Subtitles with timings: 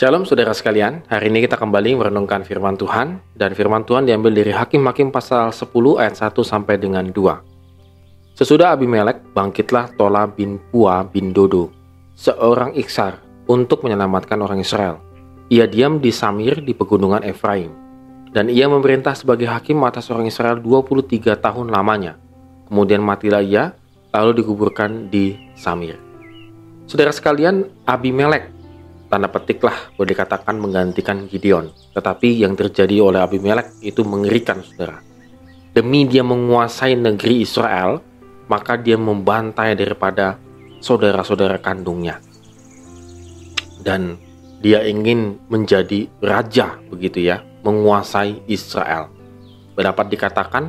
[0.00, 4.48] Shalom saudara sekalian, hari ini kita kembali merenungkan firman Tuhan dan firman Tuhan diambil dari
[4.48, 5.68] Hakim-Hakim pasal 10
[6.00, 8.32] ayat 1 sampai dengan 2.
[8.32, 11.68] Sesudah Abimelek, bangkitlah Tola bin Pua bin Dodo,
[12.16, 15.04] seorang iksar, untuk menyelamatkan orang Israel.
[15.52, 17.68] Ia diam di Samir di pegunungan Efraim,
[18.32, 22.16] dan ia memerintah sebagai hakim atas orang Israel 23 tahun lamanya.
[22.72, 23.76] Kemudian matilah ia,
[24.16, 26.00] lalu dikuburkan di Samir.
[26.88, 28.59] Saudara sekalian, Abimelek
[29.10, 31.74] tanda petiklah boleh dikatakan menggantikan Gideon.
[31.92, 35.02] Tetapi yang terjadi oleh Abimelek itu mengerikan saudara.
[35.74, 37.98] Demi dia menguasai negeri Israel,
[38.46, 40.38] maka dia membantai daripada
[40.78, 42.22] saudara-saudara kandungnya.
[43.82, 44.14] Dan
[44.62, 49.10] dia ingin menjadi raja begitu ya, menguasai Israel.
[49.74, 50.64] Berdapat dikatakan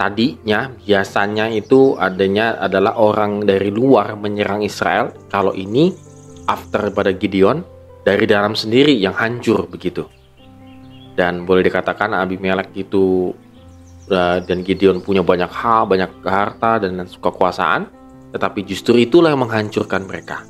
[0.00, 5.12] tadinya biasanya itu adanya adalah orang dari luar menyerang Israel.
[5.32, 5.92] Kalau ini
[6.46, 7.71] after pada Gideon
[8.02, 10.06] dari dalam sendiri yang hancur begitu.
[11.14, 13.34] Dan boleh dikatakan Abimelek itu
[14.10, 17.86] uh, dan Gideon punya banyak hal, banyak harta dan kekuasaan,
[18.34, 20.42] tetapi justru itulah yang menghancurkan mereka.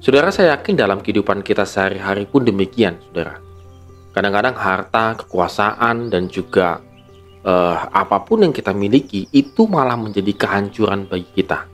[0.00, 3.42] Saudara, saya yakin dalam kehidupan kita sehari-hari pun demikian, saudara.
[4.14, 6.78] Kadang-kadang harta, kekuasaan, dan juga
[7.42, 11.66] uh, apa pun yang kita miliki itu malah menjadi kehancuran bagi kita.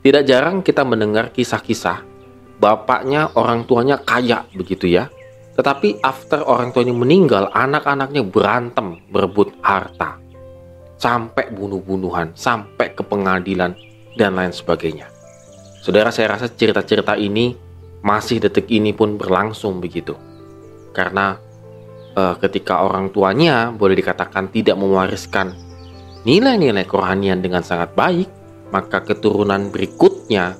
[0.00, 2.15] Tidak jarang kita mendengar kisah-kisah
[2.56, 5.08] bapaknya orang tuanya kaya begitu ya.
[5.56, 10.20] Tetapi after orang tuanya meninggal, anak-anaknya berantem berebut harta.
[11.00, 13.72] Sampai bunuh-bunuhan, sampai ke pengadilan
[14.20, 15.08] dan lain sebagainya.
[15.80, 17.56] Saudara saya rasa cerita-cerita ini
[18.04, 20.12] masih detik ini pun berlangsung begitu.
[20.92, 21.36] Karena
[22.16, 25.56] eh, ketika orang tuanya boleh dikatakan tidak mewariskan
[26.26, 28.28] nilai-nilai kerohanian dengan sangat baik,
[28.74, 30.58] maka keturunan berikutnya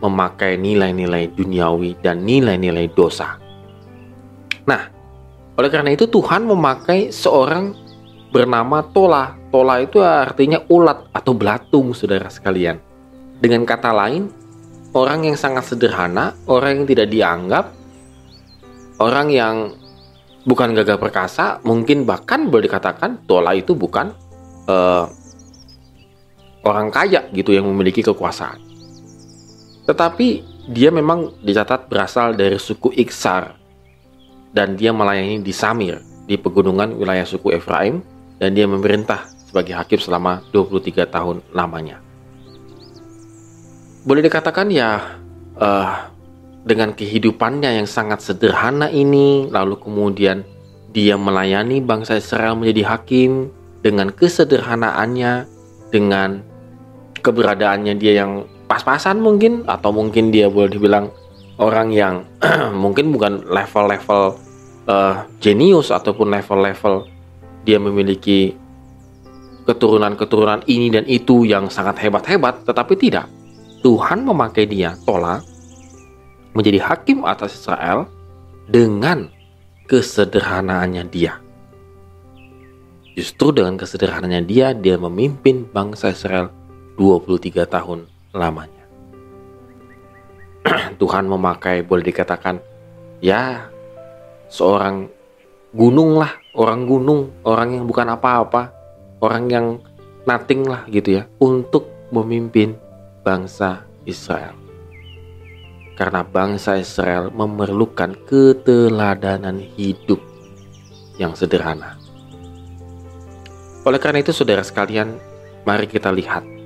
[0.00, 3.36] memakai nilai-nilai duniawi dan nilai-nilai dosa.
[4.64, 4.82] Nah,
[5.60, 7.76] oleh karena itu Tuhan memakai seorang
[8.32, 9.36] bernama Tola.
[9.52, 12.78] Tola itu artinya ulat atau belatung, saudara sekalian.
[13.40, 14.30] Dengan kata lain,
[14.94, 17.64] orang yang sangat sederhana, orang yang tidak dianggap,
[19.02, 19.54] orang yang
[20.46, 24.14] bukan gagah perkasa, mungkin bahkan boleh dikatakan Tola itu bukan
[24.70, 25.04] uh,
[26.64, 28.69] orang kaya gitu yang memiliki kekuasaan.
[29.90, 30.28] Tetapi
[30.70, 33.58] dia memang dicatat berasal dari suku Iksar
[34.54, 35.98] dan dia melayani di Samir
[36.30, 37.98] di pegunungan wilayah suku Efraim
[38.38, 41.98] dan dia memerintah sebagai hakim selama 23 tahun lamanya.
[44.06, 45.18] Boleh dikatakan ya
[45.58, 45.90] uh,
[46.62, 50.46] dengan kehidupannya yang sangat sederhana ini lalu kemudian
[50.94, 53.50] dia melayani bangsa Israel menjadi hakim
[53.82, 55.50] dengan kesederhanaannya
[55.90, 56.46] dengan
[57.26, 61.10] keberadaannya dia yang pas-pasan mungkin atau mungkin dia boleh dibilang
[61.58, 62.22] orang yang
[62.86, 64.38] mungkin bukan level-level
[64.86, 67.10] uh, jenius ataupun level-level
[67.66, 68.54] dia memiliki
[69.66, 73.26] keturunan-keturunan ini dan itu yang sangat hebat-hebat tetapi tidak.
[73.82, 75.42] Tuhan memakai dia Tola
[76.54, 78.06] menjadi hakim atas Israel
[78.70, 79.26] dengan
[79.90, 81.42] kesederhanaannya dia.
[83.18, 86.54] Justru dengan kesederhanaannya dia dia memimpin bangsa Israel
[87.00, 88.84] 23 tahun lamanya.
[91.00, 92.60] Tuhan memakai boleh dikatakan
[93.24, 93.70] ya
[94.50, 95.08] seorang
[95.70, 98.74] gunung lah, orang gunung, orang yang bukan apa-apa,
[99.22, 99.66] orang yang
[100.26, 102.74] nothing lah gitu ya untuk memimpin
[103.22, 104.56] bangsa Israel.
[105.94, 110.18] Karena bangsa Israel memerlukan keteladanan hidup
[111.20, 112.00] yang sederhana.
[113.84, 115.20] Oleh karena itu saudara sekalian,
[115.68, 116.59] mari kita lihat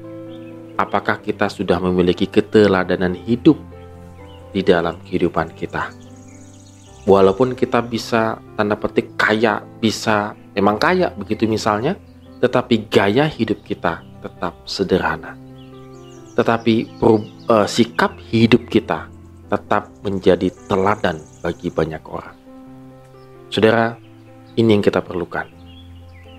[0.75, 3.59] apakah kita sudah memiliki keteladanan hidup
[4.55, 5.91] di dalam kehidupan kita.
[7.05, 11.99] Walaupun kita bisa tanda petik kaya, bisa memang kaya begitu misalnya,
[12.41, 15.37] tetapi gaya hidup kita tetap sederhana.
[16.33, 19.07] Tetapi uh, sikap hidup kita
[19.53, 22.37] tetap menjadi teladan bagi banyak orang.
[23.53, 23.95] Saudara,
[24.57, 25.47] ini yang kita perlukan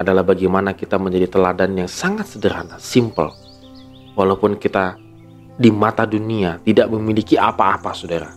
[0.02, 3.32] adalah bagaimana kita menjadi teladan yang sangat sederhana, simple,
[4.16, 4.98] walaupun kita
[5.56, 8.32] di mata dunia tidak memiliki apa-apa, saudara,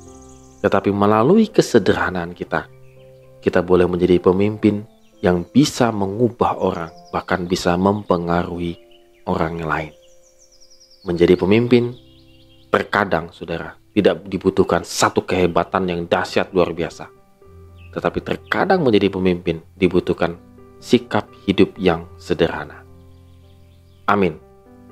[0.63, 2.67] tetapi melalui kesederhanaan kita,
[3.39, 4.83] kita boleh menjadi pemimpin
[5.23, 8.79] yang bisa mengubah orang, bahkan bisa mempengaruhi
[9.27, 9.93] orang lain.
[11.07, 11.95] Menjadi pemimpin,
[12.71, 17.11] terkadang, saudara, tidak dibutuhkan satu kehebatan yang dahsyat luar biasa,
[17.95, 20.39] tetapi terkadang menjadi pemimpin dibutuhkan
[20.79, 22.87] sikap hidup yang sederhana.
[24.07, 24.48] Amin.